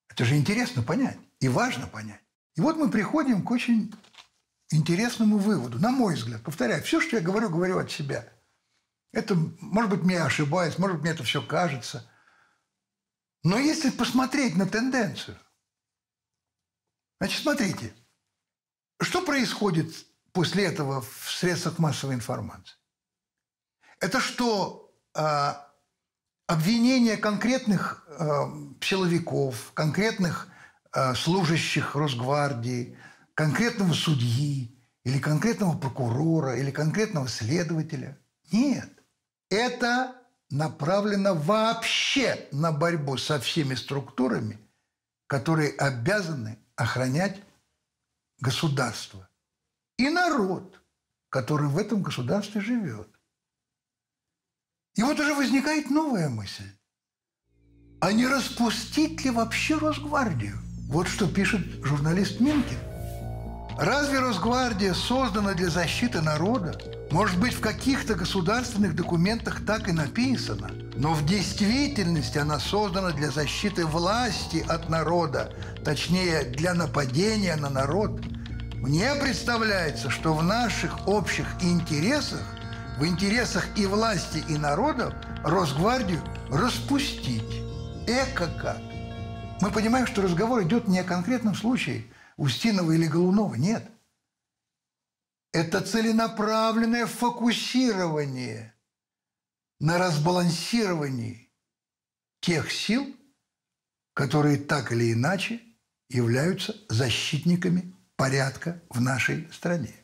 [0.09, 2.23] Это же интересно понять и важно понять.
[2.55, 3.95] И вот мы приходим к очень
[4.71, 6.42] интересному выводу, на мой взгляд.
[6.42, 8.29] Повторяю, все, что я говорю, говорю от себя.
[9.12, 12.09] Это, может быть, мне ошибаюсь, может быть, мне это все кажется.
[13.42, 15.38] Но если посмотреть на тенденцию,
[17.19, 17.95] Значит, смотрите,
[19.01, 19.95] что происходит
[20.33, 22.77] после этого в средствах массовой информации?
[24.01, 24.95] Это что
[26.46, 28.24] обвинения конкретных э,
[28.80, 30.48] силовиков, конкретных
[30.94, 32.96] э, служащих Росгвардии,
[33.35, 38.18] конкретного судьи или конкретного прокурора или конкретного следователя.
[38.52, 38.90] Нет.
[39.50, 40.16] Это
[40.50, 44.59] направлено вообще на борьбу со всеми структурами,
[45.26, 47.42] которые обязаны охранять
[48.38, 49.28] государство
[49.96, 50.80] и народ,
[51.28, 53.09] который в этом государстве живет.
[54.96, 56.64] И вот уже возникает новая мысль.
[58.00, 60.59] А не распустить ли вообще Росгвардию?
[60.88, 62.78] Вот что пишет журналист Минкин.
[63.78, 66.80] Разве Росгвардия создана для защиты народа?
[67.11, 73.30] Может быть, в каких-то государственных документах так и написано– но в действительности она создана для
[73.30, 75.52] защиты власти от народа,
[75.85, 78.22] точнее, для нападения на народ.
[78.76, 82.40] Мне представляется, что в наших общих интересах,
[82.98, 87.42] в интересах и власти, и народа, Росгвардию распустить.
[88.06, 88.80] Эко как!
[89.61, 92.04] Мы понимаем, что разговор идет не о конкретном случае
[92.37, 93.90] Устинова или Голунова, нет.
[95.52, 98.72] Это целенаправленное фокусирование–
[99.80, 101.50] на разбалансировании
[102.40, 103.14] тех сил,
[104.14, 105.61] которые так или иначе
[106.09, 109.94] являются защитниками порядка в нашей стране.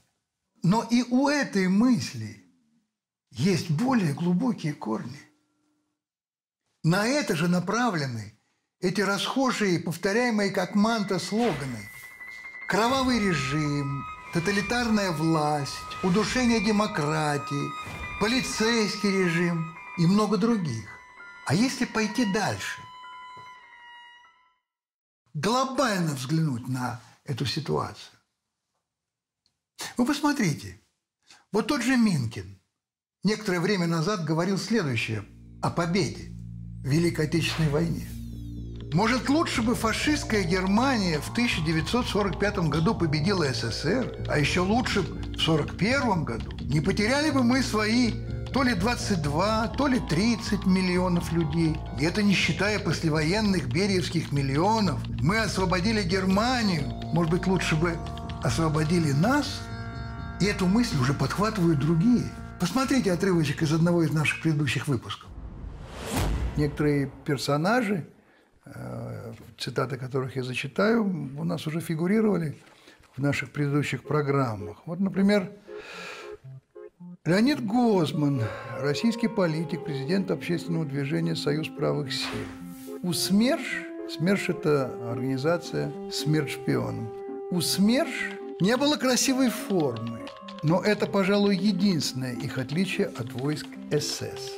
[0.62, 2.41] Но и у этой мысли
[3.32, 5.20] есть более глубокие корни.
[6.84, 8.38] На это же направлены
[8.80, 11.88] эти расхожие, повторяемые как манта слоганы.
[12.68, 17.70] Кровавый режим, тоталитарная власть, удушение демократии,
[18.20, 20.88] полицейский режим и много других.
[21.46, 22.80] А если пойти дальше,
[25.34, 28.18] глобально взглянуть на эту ситуацию,
[29.96, 30.80] вы посмотрите,
[31.50, 32.61] вот тот же Минкин
[33.24, 35.24] некоторое время назад говорил следующее
[35.60, 36.32] о победе
[36.82, 38.08] в Великой Отечественной войне.
[38.92, 46.24] Может, лучше бы фашистская Германия в 1945 году победила СССР, а еще лучше в 1941
[46.24, 46.50] году.
[46.62, 48.12] Не потеряли бы мы свои
[48.52, 51.76] то ли 22, то ли 30 миллионов людей.
[52.00, 55.00] И это не считая послевоенных бериевских миллионов.
[55.20, 56.82] Мы освободили Германию.
[57.14, 57.96] Может быть, лучше бы
[58.42, 59.62] освободили нас?
[60.40, 62.28] И эту мысль уже подхватывают другие.
[62.62, 65.28] Посмотрите отрывочек из одного из наших предыдущих выпусков.
[66.56, 68.06] Некоторые персонажи
[68.64, 72.56] Э, цитаты которых я зачитаю, у нас уже фигурировали
[73.16, 74.82] в наших предыдущих программах.
[74.86, 75.50] Вот, например,
[77.24, 78.42] Леонид Гозман,
[78.78, 82.46] российский политик, президент общественного движения «Союз правых сил».
[83.02, 83.82] У СМЕРШ,
[84.16, 87.12] СМЕРШ– это организация «Смерть шпионам»,
[87.50, 90.20] у СМЕРШ не было красивой формы,
[90.62, 94.52] но это, пожалуй, единственное их отличие от войск СС.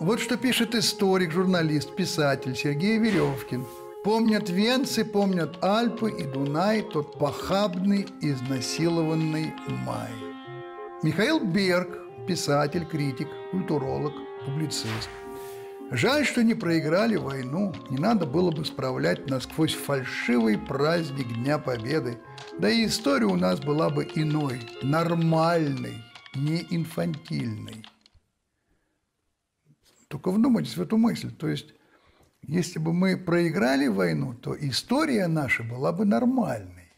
[0.00, 3.64] Вот что пишет историк, журналист, писатель Сергей Веревкин.
[4.02, 9.52] Помнят венцы, помнят Альпы и Дунай, тот похабный, изнасилованный
[9.86, 10.10] май.
[11.02, 11.88] Михаил Берг,
[12.26, 14.12] писатель, критик, культуролог,
[14.44, 15.08] публицист.
[15.96, 22.18] Жаль, что не проиграли войну, не надо было бы справлять насквозь фальшивый праздник Дня Победы.
[22.58, 26.02] Да и история у нас была бы иной, нормальной,
[26.34, 27.86] не инфантильной.
[30.08, 31.30] Только вдумайтесь в эту мысль.
[31.30, 31.68] То есть,
[32.42, 36.92] если бы мы проиграли войну, то история наша была бы нормальной.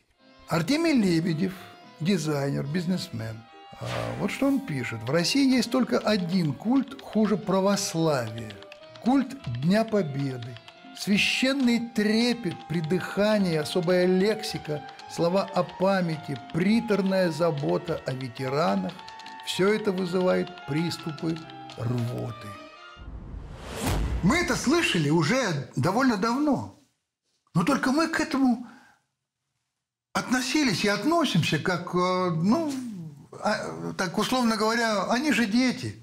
[0.48, 1.52] Артемий Лебедев,
[2.00, 3.36] дизайнер, бизнесмен.
[3.78, 3.84] А
[4.20, 5.00] вот что он пишет.
[5.06, 8.52] В России есть только один культ хуже православия.
[9.06, 10.58] Культ Дня Победы.
[10.98, 14.82] Священный трепет при дыхании, особая лексика,
[15.14, 18.92] слова о памяти, приторная забота о ветеранах–
[19.46, 21.38] все это вызывает приступы
[21.76, 22.48] рвоты.
[24.24, 26.80] Мы это слышали уже довольно давно.
[27.54, 28.66] Но только мы к этому
[30.14, 32.72] относились и относимся как, э, ну,
[33.40, 36.02] а, так условно говоря, они же дети.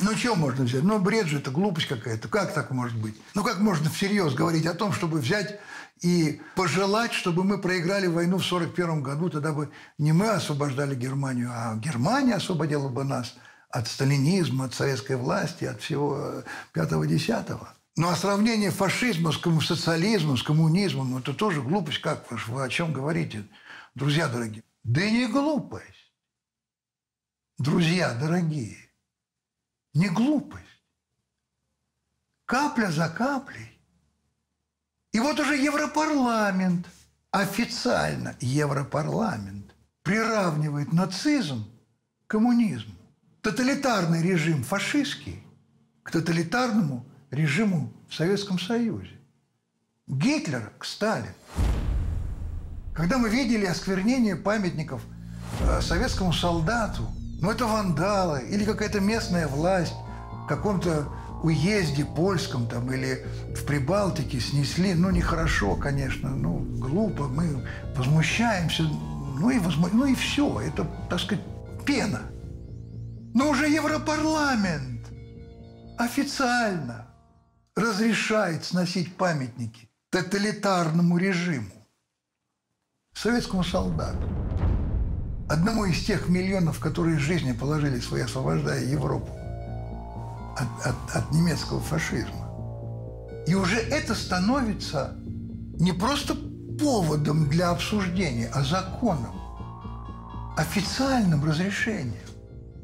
[0.00, 0.82] Ну, что можно взять?
[0.82, 2.28] Ну, бред же это, глупость какая-то.
[2.28, 3.14] Как так может быть?
[3.34, 5.60] Ну, как можно всерьез говорить о том, чтобы взять
[6.02, 11.50] и пожелать, чтобы мы проиграли войну в 1941 году, тогда бы не мы освобождали Германию,
[11.52, 13.34] а Германия освободила бы нас–
[13.74, 17.74] от сталинизма, от советской власти, от всего пятого-десятого.
[17.96, 22.00] Ну а сравнение фашизма с социализмом, с коммунизмом, ну, это тоже глупость.
[22.00, 23.44] Как вы о чем говорите,
[23.96, 24.62] друзья дорогие?
[24.84, 26.12] Да и не глупость.
[27.58, 28.83] Друзья дорогие,
[29.94, 30.64] не глупость.
[32.46, 33.70] Капля за каплей.
[35.12, 36.86] И вот уже Европарламент,
[37.30, 41.64] официально Европарламент, приравнивает нацизм
[42.26, 42.94] к коммунизму
[43.40, 45.42] тоталитарный режим фашистский
[46.02, 49.18] к тоталитарному режиму в Советском Союзе.
[50.06, 51.34] Гитлер к Сталину.
[52.94, 55.02] Когда мы видели осквернение памятников
[55.60, 57.06] э, советскому солдату,
[57.40, 59.94] ну это вандалы или какая-то местная власть
[60.44, 61.08] в каком-то
[61.42, 69.50] уезде польском там или в Прибалтике снесли, ну нехорошо, конечно, ну глупо, мы возмущаемся, ну
[69.50, 69.88] и, возму...
[69.92, 71.44] ну и все, это, так сказать,
[71.84, 72.22] пена–
[73.34, 75.08] но уже Европарламент
[75.98, 77.08] официально
[77.74, 81.88] разрешает сносить памятники тоталитарному режиму,
[83.12, 84.28] советскому солдату,
[85.48, 89.30] одному из тех миллионов, которые жизни положили свои, освобождая Европу
[90.56, 92.48] от, от, от немецкого фашизма.
[93.46, 95.16] И уже это становится
[95.78, 96.34] не просто
[96.78, 99.34] поводом для обсуждения, а законом,
[100.56, 102.14] официальным разрешением.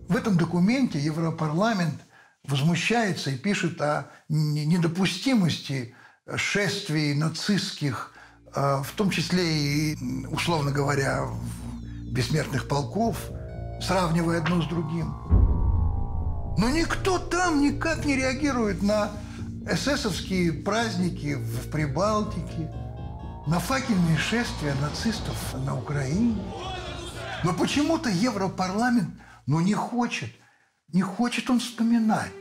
[0.08, 2.00] В этом документе Европарламент
[2.44, 5.94] возмущается и пишет о недопустимости
[6.36, 8.12] шествий нацистских,
[8.52, 11.28] а, в том числе и, условно говоря,
[12.11, 13.16] бессмертных полков,
[13.80, 15.14] сравнивая одно с другим.
[16.58, 19.11] Но никто там никак не реагирует на
[19.70, 22.70] эсэсовские праздники в Прибалтике,
[23.46, 26.42] на факельные шествия нацистов на Украине.
[27.44, 29.11] Но почему-то Европарламент–
[29.50, 30.30] но не хочет
[30.92, 32.32] Не хочет он вспоминать.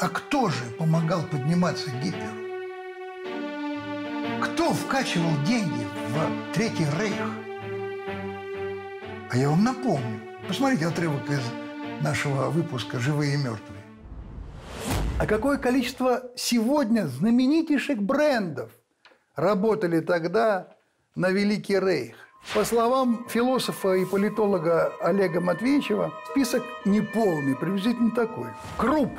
[0.00, 2.36] А кто же помогал подниматься Гитлеру?
[4.42, 7.49] Кто вкачивал деньги в Третий Рейх?
[9.32, 10.20] А я вам напомню.
[10.48, 11.40] Посмотрите отрывок из
[12.02, 13.80] нашего выпуска «Живые и мертвые».
[15.20, 18.72] А какое количество сегодня знаменитейших брендов
[19.36, 20.74] работали тогда
[21.14, 22.16] на Великий Рейх?
[22.54, 28.48] По словам философа и политолога Олега Матвеевичева, список неполный, приблизительно такой.
[28.76, 29.12] Круп,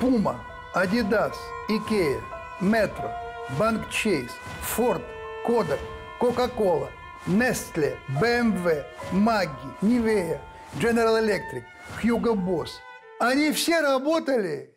[0.00, 0.36] Пума,
[0.72, 1.36] Адидас,
[1.68, 2.20] Икея,
[2.62, 3.10] Метро,
[3.58, 4.30] Банк Чейз,
[4.62, 5.02] Форд,
[5.44, 5.80] Кодак,
[6.18, 6.88] Кока-Кола,
[7.26, 10.40] Нестле, БМВ, Магги, Нивея,
[10.74, 11.64] General Electric,
[12.02, 12.70] Hugo Boss.
[13.20, 14.76] Они все работали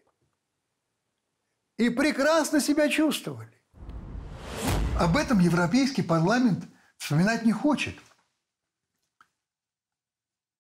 [1.78, 3.52] и прекрасно себя чувствовали.
[5.00, 6.66] Об этом Европейский парламент
[6.98, 7.96] вспоминать не хочет.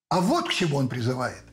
[0.09, 1.43] А вот к чему он призывает.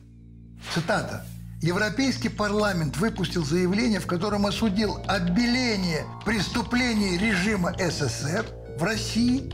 [0.73, 1.25] Цитата.
[1.61, 8.45] Европейский парламент выпустил заявление, в котором осудил обеление преступлений режима СССР
[8.77, 9.53] в России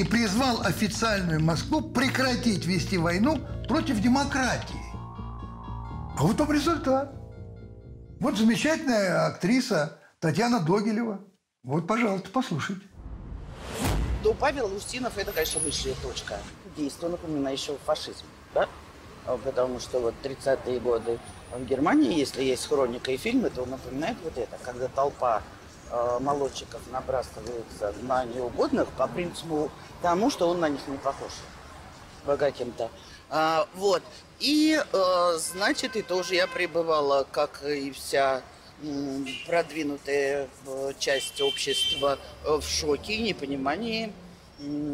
[0.00, 3.38] и призвал официальную Москву прекратить вести войну
[3.68, 4.80] против демократии.
[6.16, 7.12] А вот вам результат.
[8.18, 11.20] Вот замечательная актриса Татьяна Догилева.
[11.62, 12.86] Вот, пожалуйста, послушайте.
[14.24, 16.38] Ну, Павел Устинов– это, конечно, высшая точка
[16.76, 18.24] действия, напоминающего фашизм,
[18.54, 18.68] да?
[19.26, 21.18] А Потому что вот 30-е годы
[21.52, 25.42] в Германии, если есть хроника и фильмы, то напоминает вот это, когда толпа
[26.20, 29.70] молодчиков набрасывается на неугодных по принципу
[30.02, 31.32] тому, что он на них не похож
[32.24, 32.90] по каким-то.
[33.28, 34.02] А, вот.
[34.38, 38.42] И, э, значит, и тоже я пребывала, как и вся
[39.46, 44.12] продвинутая э, часть общества э, в шоке и непонимании,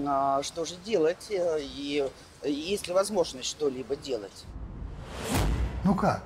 [0.06, 2.08] а что же делать, э, и
[2.42, 4.44] есть ли возможность что-либо делать.
[5.84, 6.24] Ну как?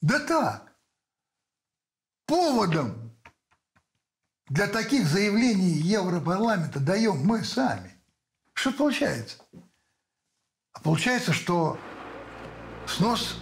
[0.00, 0.72] Да так.
[2.26, 3.07] Поводом
[4.48, 7.92] для таких заявлений Европарламента даем мы сами.
[8.54, 9.36] Что получается?
[10.72, 11.78] А получается, что
[12.86, 13.38] снос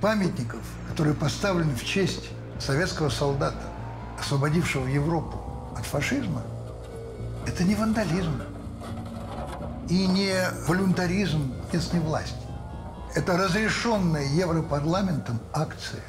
[0.00, 3.62] памятников, которые поставлены в честь советского солдата,
[4.18, 6.42] освободившего Европу от фашизма,
[7.46, 8.42] это не вандализм
[9.88, 10.34] и не
[10.66, 12.36] волюнтаризм местной власти.
[13.14, 16.02] Это разрешенная Европарламентом акция.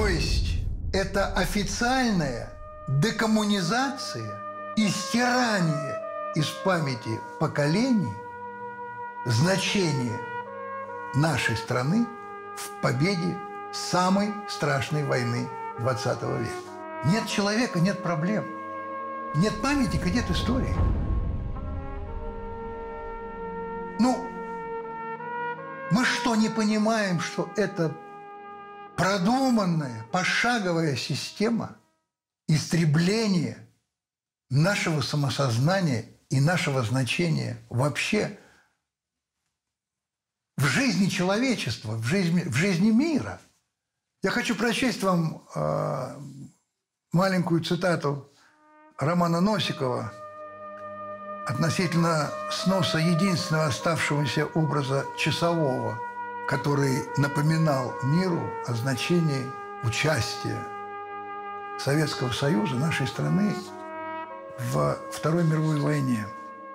[0.00, 0.54] То есть
[0.94, 2.48] это официальная
[2.88, 4.32] декоммунизация
[4.74, 6.00] и стирание
[6.34, 8.14] из памяти поколений–
[9.26, 10.18] значение
[11.14, 12.06] нашей страны
[12.56, 13.36] в победе
[13.74, 15.46] самой страшной войны
[15.80, 16.50] 20 века.
[17.04, 18.46] Нет человека, нет проблем.
[19.34, 20.74] Нет памятника, нет истории.
[23.98, 24.26] Ну,
[25.90, 27.94] мы что, не понимаем, что это
[29.00, 31.76] продуманная, пошаговая система
[32.48, 33.58] истребления
[34.50, 38.38] нашего самосознания и нашего значения вообще–
[40.60, 43.40] в жизни человечества, в жизни, в жизни мира.
[44.22, 46.20] Я хочу прочесть вам э,
[47.12, 48.30] маленькую цитату
[48.98, 50.12] Романа Носикова
[51.46, 55.98] относительно сноса единственного оставшегося образа часового,
[56.50, 59.46] который напоминал миру о значении
[59.84, 60.58] участия
[61.78, 63.54] Советского Союза, нашей страны
[64.58, 66.26] в Второй мировой войне.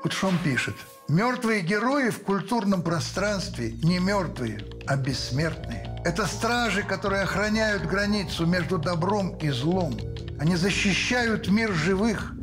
[0.02, 0.76] Вот что он пишет–
[1.08, 6.02] Мертвые герои в культурном пространстве не мертвые, а бессмертные.
[6.04, 9.96] Это стражи, которые охраняют границу между добром и злом.
[10.40, 12.34] Они защищают мир живых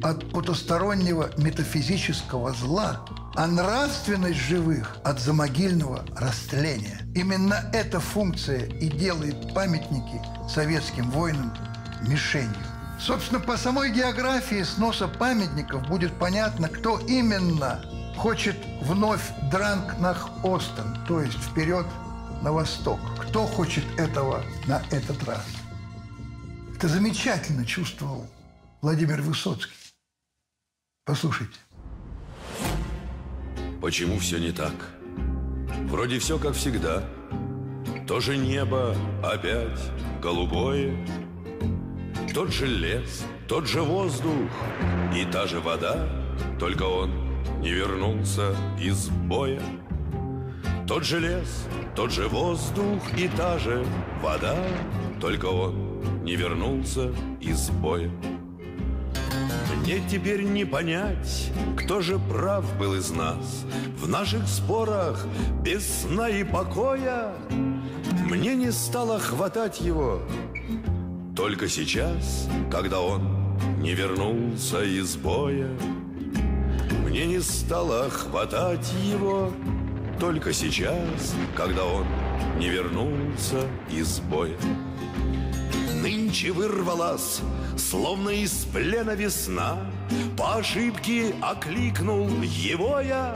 [0.00, 3.04] от потустороннего метафизического зла,
[3.34, 7.00] а нравственность живых от замогильного растления.
[7.14, 11.52] Именно эта функция и делает памятники советским воинам
[12.06, 12.54] мишенью.
[13.00, 17.84] Собственно, по самой географии сноса памятников будет понятно, кто именно
[18.16, 21.86] хочет вновь дранг нах Остен, то есть вперед
[22.42, 23.00] на восток.
[23.20, 25.44] Кто хочет этого на этот раз?
[26.76, 28.28] Это замечательно чувствовал
[28.80, 29.74] Владимир Высоцкий.
[31.04, 31.63] Послушайте.
[33.84, 34.72] Почему все не так?
[35.90, 37.02] Вроде все как всегда.
[38.08, 39.78] То же небо опять
[40.22, 40.96] голубое,
[42.32, 44.50] Тот же лес, тот же воздух
[45.14, 46.08] и та же вода,
[46.58, 47.10] Только он
[47.60, 49.60] не вернулся из боя.
[50.88, 53.84] Тот же лес, тот же воздух и та же
[54.22, 54.56] вода,
[55.20, 58.10] Только он не вернулся из боя.
[59.84, 63.66] Мне теперь не понять, кто же прав был из нас
[63.98, 65.26] В наших спорах
[65.62, 67.34] без сна и покоя.
[68.30, 70.22] Мне не стало хватать его
[71.36, 75.68] Только сейчас, когда он не вернулся из боя.
[77.06, 79.52] Мне не стало хватать его
[80.18, 82.06] Только сейчас, когда он
[82.58, 84.56] не вернулся из боя.
[86.00, 87.42] Нынче вырвалась,
[87.78, 89.78] словно из плена весна.
[90.36, 93.34] По ошибке окликнул его я.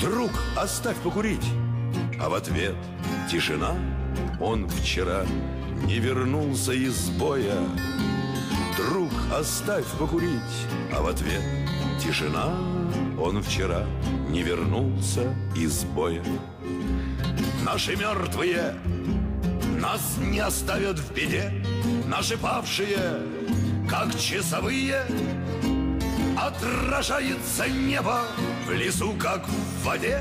[0.00, 1.46] Друг, оставь покурить!
[2.20, 2.76] А в ответ
[3.30, 3.74] тишина.
[4.40, 5.24] Он вчера
[5.84, 7.58] не вернулся из боя.
[8.76, 10.66] Друг, оставь покурить!
[10.92, 11.42] А в ответ
[12.00, 12.54] тишина.
[13.18, 13.86] Он вчера
[14.28, 16.22] не вернулся из боя.
[17.64, 18.74] Наши мертвые!
[19.80, 21.52] Нас не оставят в беде
[22.06, 23.20] Наши павшие,
[23.88, 25.04] как часовые
[26.38, 28.20] Отражается небо
[28.64, 30.20] в лесу, как в воде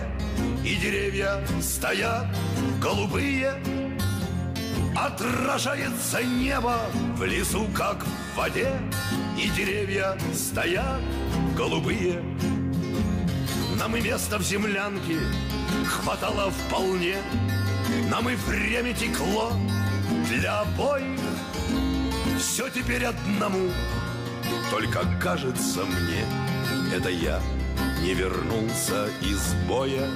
[0.64, 2.26] И деревья стоят
[2.82, 3.54] голубые.
[4.96, 6.80] Отражается небо
[7.18, 8.72] в лесу, как в воде
[9.38, 11.02] И деревья стоят
[11.56, 12.24] голубые.
[13.78, 15.20] Нам и место в землянке
[15.86, 17.18] хватало вполне
[18.10, 19.54] нам и время текло
[20.30, 21.25] для обоих
[22.46, 23.72] Все теперь одному
[24.70, 26.26] Только кажется мне
[26.94, 27.42] Это я
[28.02, 30.08] не вернулся из боя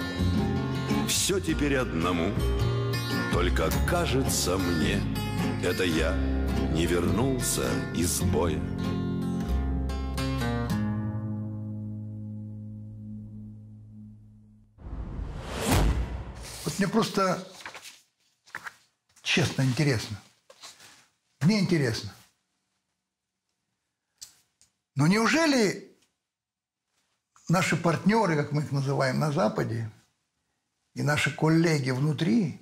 [1.07, 2.31] Все теперь одному
[3.33, 5.01] Только кажется мне
[5.63, 6.15] Это я
[6.71, 8.61] не вернулся из боя
[16.63, 17.43] Вот мне просто
[19.23, 20.15] честно интересно.
[21.41, 22.13] Мне интересно.
[24.99, 25.97] Но неужели
[27.47, 29.89] наши партнеры, как мы их называем на Западе,
[30.93, 32.61] и наши коллеги внутри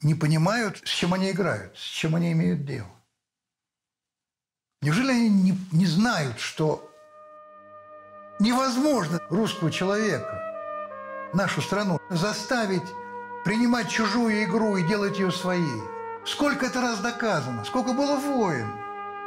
[0.00, 2.88] не понимают, с чем они играют, с чем они имеют дело?
[4.80, 6.88] Неужели они не, не знают, что
[8.38, 10.40] невозможно русского человека,
[11.34, 12.88] нашу страну, заставить
[13.44, 15.82] принимать чужую игру и делать ее своей.
[16.24, 18.72] Сколько это раз доказано, сколько было войн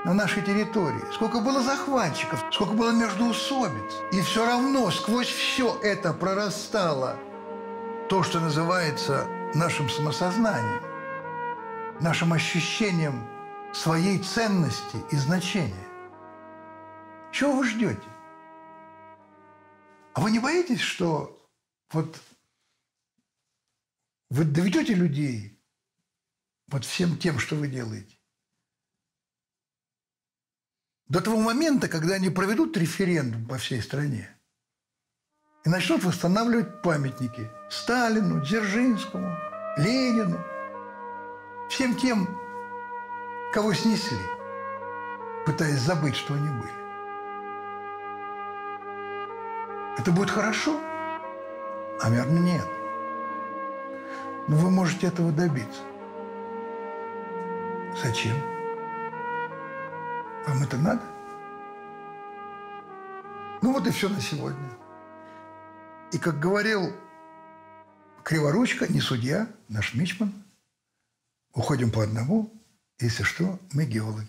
[0.05, 3.93] на нашей территории, сколько было захватчиков, сколько было междуусобиц.
[4.11, 7.17] И все равно сквозь все это прорастало
[8.09, 10.81] то, что называется нашим самосознанием,
[12.01, 13.27] нашим ощущением
[13.73, 15.87] своей ценности и значения.
[17.31, 18.01] Чего вы ждете?
[20.13, 21.39] А вы не боитесь, что
[21.91, 22.19] вот
[24.29, 25.59] вы доведете людей
[26.67, 28.17] вот всем тем, что вы делаете?
[31.07, 34.29] До того момента, когда они проведут референдум по всей стране
[35.65, 39.35] и начнут восстанавливать памятники Сталину, Дзержинскому,
[39.77, 40.39] Ленину,
[41.69, 42.27] всем тем,
[43.53, 44.17] кого снесли,
[45.45, 46.83] пытаясь забыть, что они были.
[49.97, 50.79] Это будет хорошо?
[52.01, 52.67] Наверное, нет.
[54.47, 55.81] Но вы можете этого добиться.
[58.01, 58.52] Зачем?
[60.47, 61.01] Вам это надо?
[63.61, 64.69] Ну вот и все на сегодня.
[66.11, 66.93] И как говорил
[68.23, 70.33] Криворучка, не судья, наш Мичман,
[71.53, 72.51] уходим по одному,
[72.99, 74.27] если что, мы геологи.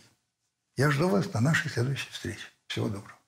[0.77, 2.49] Я жду вас на нашей следующей встрече.
[2.67, 3.19] Всего доброго.